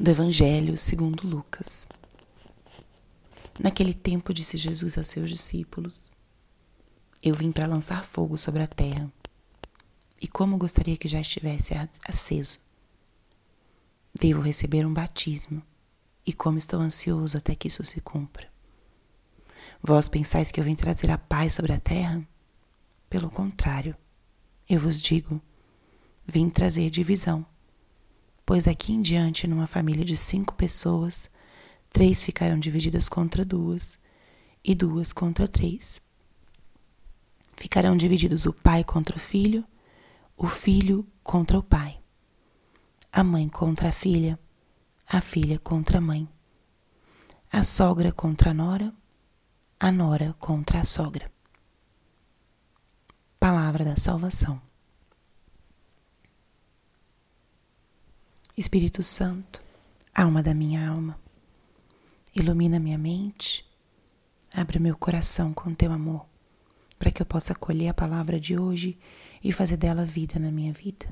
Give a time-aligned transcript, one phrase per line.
[0.00, 1.86] do Evangelho segundo Lucas.
[3.58, 6.10] Naquele tempo disse Jesus a seus discípulos:
[7.22, 9.12] Eu vim para lançar fogo sobre a terra,
[10.18, 11.74] e como gostaria que já estivesse
[12.08, 12.58] aceso.
[14.18, 15.62] Devo receber um batismo,
[16.26, 18.50] e como estou ansioso até que isso se cumpra.
[19.82, 22.26] Vós pensais que eu vim trazer a paz sobre a terra?
[23.10, 23.94] Pelo contrário,
[24.66, 25.42] eu vos digo,
[26.26, 27.44] vim trazer divisão
[28.50, 31.30] pois aqui em diante, numa família de cinco pessoas,
[31.88, 33.96] três ficarão divididas contra duas
[34.64, 36.02] e duas contra três.
[37.56, 39.64] Ficarão divididos o pai contra o filho,
[40.36, 42.00] o filho contra o pai,
[43.12, 44.36] a mãe contra a filha,
[45.06, 46.28] a filha contra a mãe,
[47.52, 48.92] a sogra contra a nora,
[49.78, 51.30] a nora contra a sogra.
[53.38, 54.60] Palavra da salvação.
[58.60, 59.62] Espírito Santo,
[60.14, 61.18] alma da minha alma,
[62.36, 63.66] ilumina minha mente,
[64.52, 66.26] abre meu coração com teu amor,
[66.98, 68.98] para que eu possa acolher a palavra de hoje
[69.42, 71.06] e fazer dela vida na minha vida.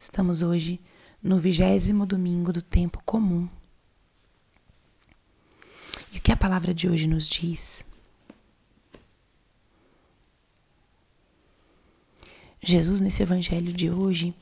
[0.00, 0.80] Estamos hoje
[1.22, 3.48] no vigésimo domingo do tempo comum.
[6.12, 7.84] E o que a palavra de hoje nos diz?
[12.68, 14.34] Jesus, nesse evangelho de hoje,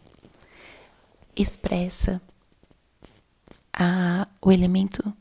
[1.37, 2.23] expressa
[3.71, 5.15] a, o elemento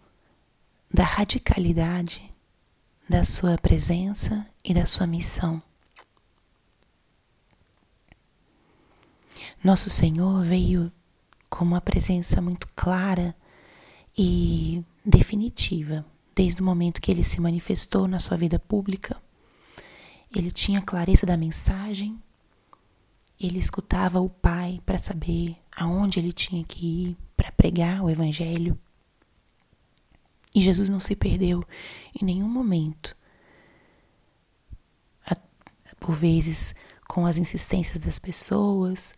[0.89, 2.31] da radicalidade
[3.09, 5.61] da sua presença e da sua missão.
[9.61, 10.89] Nosso Senhor veio
[11.49, 13.35] com uma presença muito clara
[14.17, 19.21] e definitiva, desde o momento que ele se manifestou na sua vida pública.
[20.33, 22.17] Ele tinha clareza da mensagem
[23.45, 28.77] ele escutava o Pai para saber aonde ele tinha que ir para pregar o Evangelho.
[30.55, 31.63] E Jesus não se perdeu
[32.19, 33.15] em nenhum momento.
[35.99, 36.75] Por vezes,
[37.07, 39.13] com as insistências das pessoas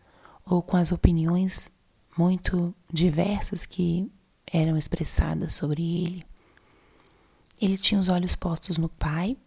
[0.45, 1.71] ou com as opiniões
[2.17, 4.11] muito diversas que
[4.51, 6.23] eram expressadas sobre ele.
[7.59, 9.37] Ele tinha os olhos postos no Pai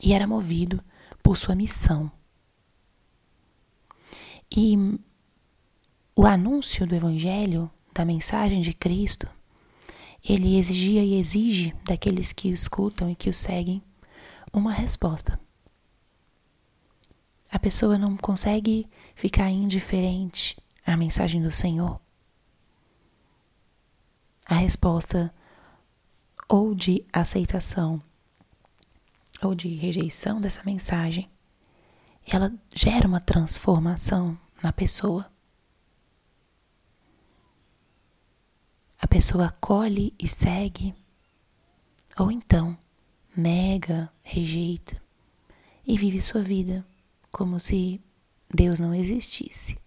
[0.00, 0.82] e era movido
[1.22, 2.10] por sua missão.
[4.50, 4.76] E
[6.14, 9.28] o anúncio do Evangelho, da mensagem de Cristo,
[10.28, 13.82] ele exigia e exige daqueles que o escutam e que o seguem
[14.52, 15.38] uma resposta.
[17.50, 22.00] A pessoa não consegue ficar indiferente à mensagem do Senhor.
[24.46, 25.32] A resposta
[26.48, 28.02] ou de aceitação
[29.42, 31.28] ou de rejeição dessa mensagem
[32.26, 35.30] ela gera uma transformação na pessoa.
[39.00, 40.94] A pessoa acolhe e segue,
[42.18, 42.76] ou então
[43.36, 45.00] nega, rejeita
[45.86, 46.84] e vive sua vida
[47.30, 48.00] como se
[48.52, 49.78] Deus não existisse.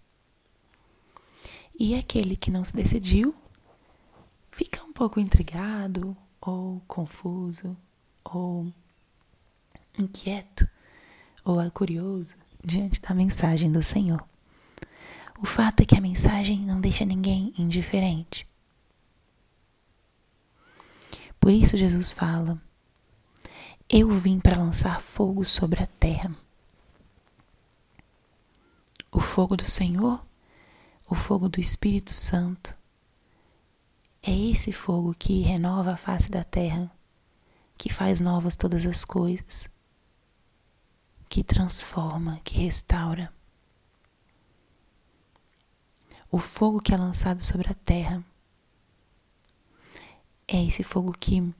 [1.78, 3.34] E aquele que não se decidiu
[4.50, 7.76] fica um pouco intrigado, ou confuso,
[8.24, 8.72] ou
[9.98, 10.68] inquieto
[11.44, 12.34] ou é curioso
[12.64, 14.22] diante da mensagem do Senhor.
[15.40, 18.46] O fato é que a mensagem não deixa ninguém indiferente.
[21.40, 22.60] Por isso Jesus fala:
[23.88, 26.34] Eu vim para lançar fogo sobre a terra.
[29.10, 30.24] O fogo do Senhor,
[31.08, 32.76] o fogo do Espírito Santo,
[34.22, 36.90] é esse fogo que renova a face da terra,
[37.78, 39.68] que faz novas todas as coisas
[41.30, 43.32] que transforma, que restaura.
[46.28, 48.22] O fogo que é lançado sobre a terra
[50.48, 51.54] é esse fogo que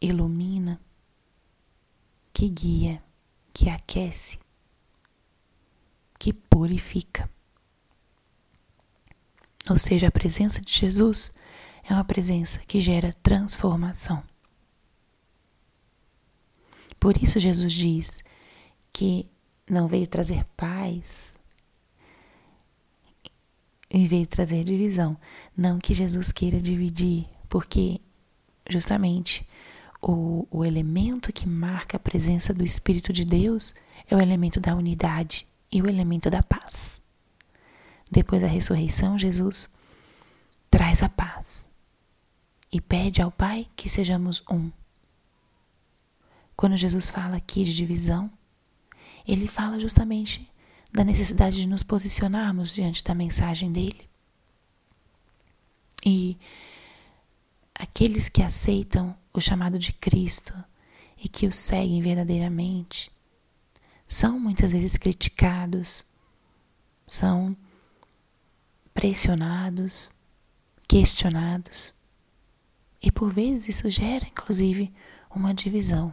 [0.00, 0.80] ilumina,
[2.32, 3.02] que guia,
[3.52, 4.38] que aquece,
[6.16, 7.28] que purifica.
[9.68, 11.32] Ou seja, a presença de Jesus
[11.82, 14.22] é uma presença que gera transformação.
[17.00, 18.22] Por isso, Jesus diz
[18.92, 19.26] que
[19.68, 21.34] não veio trazer paz
[23.90, 25.16] e veio trazer divisão.
[25.56, 28.00] Não que Jesus queira dividir, porque
[28.68, 29.46] justamente
[30.00, 33.74] o, o elemento que marca a presença do Espírito de Deus
[34.08, 37.00] é o elemento da unidade e o elemento da paz.
[38.10, 39.68] Depois da ressurreição, Jesus
[40.70, 41.68] traz a paz
[42.72, 44.70] e pede ao Pai que sejamos um.
[46.56, 48.30] Quando Jesus fala aqui de divisão,
[49.26, 50.50] ele fala justamente
[50.92, 54.08] da necessidade de nos posicionarmos diante da mensagem dele.
[56.04, 56.38] E
[57.74, 60.54] aqueles que aceitam o chamado de Cristo
[61.22, 63.12] e que o seguem verdadeiramente
[64.06, 66.04] são muitas vezes criticados,
[67.06, 67.56] são
[68.92, 70.10] pressionados,
[70.88, 71.94] questionados.
[73.02, 74.92] E por vezes isso gera, inclusive,
[75.30, 76.12] uma divisão.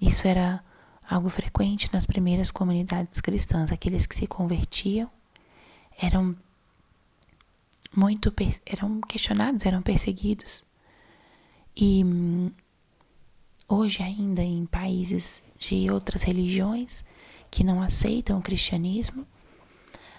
[0.00, 0.64] Isso era
[1.08, 3.70] algo frequente nas primeiras comunidades cristãs.
[3.70, 5.10] Aqueles que se convertiam
[5.98, 6.36] eram
[7.94, 8.32] muito
[8.66, 10.64] eram questionados, eram perseguidos.
[11.76, 12.04] E
[13.68, 17.04] hoje ainda em países de outras religiões
[17.50, 19.26] que não aceitam o cristianismo,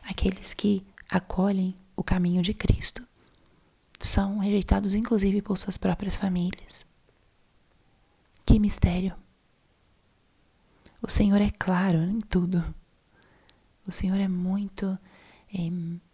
[0.03, 3.05] aqueles que acolhem o caminho de Cristo
[3.99, 6.85] são rejeitados inclusive por suas próprias famílias.
[8.45, 9.24] Que mistério!
[11.05, 12.65] O Senhor é claro em tudo.
[13.85, 14.97] O Senhor é muito
[15.53, 15.59] é,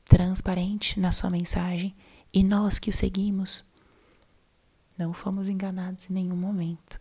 [0.04, 1.96] transparente na sua mensagem
[2.34, 3.64] e nós que o seguimos
[4.98, 7.00] não fomos enganados em nenhum momento.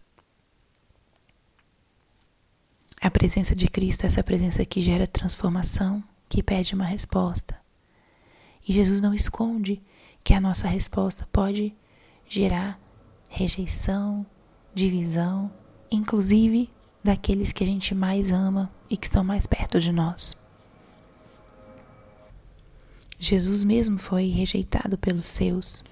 [3.00, 7.60] A presença de Cristo é essa presença que gera transformação, que pede uma resposta.
[8.68, 9.82] E Jesus não esconde
[10.22, 11.74] que a nossa resposta pode
[12.28, 12.78] gerar
[13.26, 14.24] rejeição,
[14.72, 15.52] divisão,
[15.90, 16.70] inclusive
[17.02, 20.36] daqueles que a gente mais ama e que estão mais perto de nós.
[23.18, 25.84] Jesus mesmo foi rejeitado pelos seus,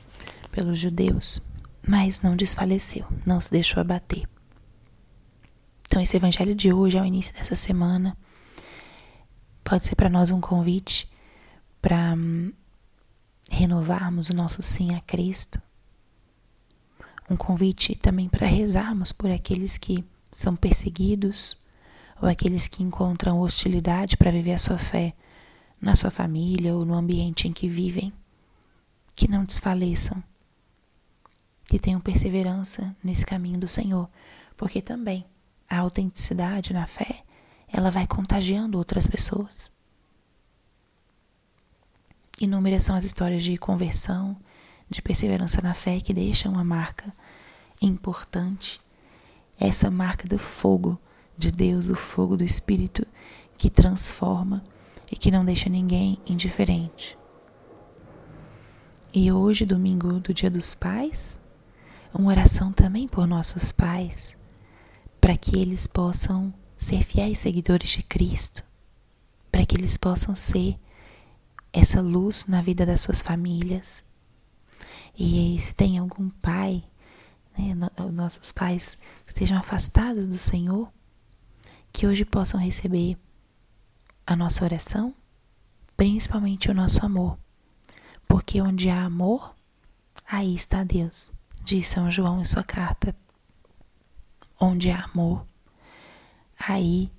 [0.50, 1.40] pelos judeus,
[1.86, 4.26] mas não desfaleceu, não se deixou abater.
[5.86, 8.16] Então, esse evangelho de hoje, ao início dessa semana,
[9.64, 11.10] pode ser para nós um convite
[11.80, 12.52] para hum,
[13.50, 15.60] renovarmos o nosso sim a Cristo.
[17.30, 21.56] Um convite também para rezarmos por aqueles que são perseguidos
[22.20, 25.14] ou aqueles que encontram hostilidade para viver a sua fé
[25.80, 28.12] na sua família ou no ambiente em que vivem,
[29.14, 30.22] que não desfaleçam,
[31.64, 34.08] que tenham perseverança nesse caminho do Senhor,
[34.56, 35.24] porque também
[35.68, 37.22] a autenticidade na fé,
[37.68, 39.70] ela vai contagiando outras pessoas.
[42.40, 44.36] Inúmeras são as histórias de conversão,
[44.88, 47.14] de perseverança na fé que deixam uma marca
[47.80, 48.80] importante
[49.58, 50.98] essa marca do fogo
[51.36, 53.06] de Deus, o fogo do Espírito
[53.56, 54.62] que transforma
[55.10, 57.18] e que não deixa ninguém indiferente.
[59.12, 61.38] E hoje, domingo do Dia dos Pais,
[62.14, 64.36] uma oração também por nossos pais,
[65.20, 68.62] para que eles possam ser fiéis seguidores de Cristo,
[69.50, 70.78] para que eles possam ser
[71.72, 74.04] essa luz na vida das suas famílias.
[75.18, 76.84] E se tem algum pai
[77.58, 77.74] né,
[78.12, 78.96] nossos pais
[79.26, 80.88] estejam afastados do Senhor,
[81.92, 83.18] que hoje possam receber
[84.24, 85.12] a nossa oração,
[85.96, 87.36] principalmente o nosso amor.
[88.26, 89.54] Porque onde há amor,
[90.30, 91.32] aí está Deus,
[91.64, 93.16] diz São João em sua carta.
[94.60, 95.44] Onde há amor,
[96.58, 97.10] aí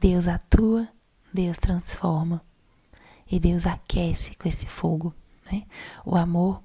[0.00, 0.88] Deus atua,
[1.32, 2.42] Deus transforma
[3.30, 5.14] e Deus aquece com esse fogo.
[5.50, 5.66] Né?
[6.04, 6.62] O amor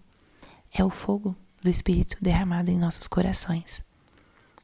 [0.74, 3.84] é o fogo do Espírito derramado em nossos corações.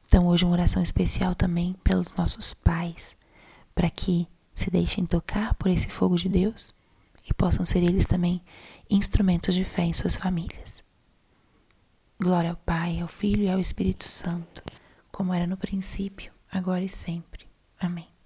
[0.06, 3.16] Então, hoje, uma oração especial também pelos nossos pais,
[3.74, 6.74] para que se deixem tocar por esse fogo de Deus
[7.30, 8.42] e possam ser eles também
[8.90, 10.83] instrumentos de fé em suas famílias.
[12.19, 14.62] Glória ao Pai, ao Filho e ao Espírito Santo,
[15.12, 17.47] como era no princípio, agora e sempre.
[17.80, 18.19] Amém.